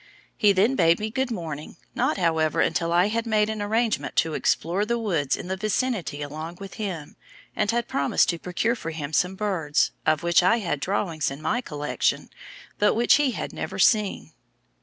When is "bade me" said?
0.75-1.11